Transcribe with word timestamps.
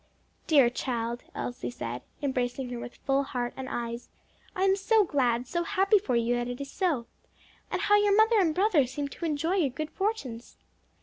"Dear 0.47 0.71
child!" 0.71 1.21
Elsie 1.35 1.69
said, 1.69 2.01
embracing 2.23 2.71
her 2.71 2.79
with 2.79 2.95
full 3.05 3.21
heart 3.21 3.53
and 3.55 3.69
eyes, 3.69 4.09
"I 4.55 4.63
am 4.63 4.75
so 4.75 5.03
glad, 5.03 5.45
so 5.45 5.61
happy 5.61 5.99
for 5.99 6.15
you 6.15 6.33
that 6.37 6.47
it 6.47 6.59
is 6.59 6.71
so! 6.71 7.05
And 7.69 7.83
how 7.83 7.97
your 7.97 8.17
mother 8.17 8.39
and 8.39 8.55
brother 8.55 8.87
seem 8.87 9.09
to 9.09 9.25
enjoy 9.25 9.57
your 9.57 9.69
good 9.69 9.91
fortunes!" 9.91 10.57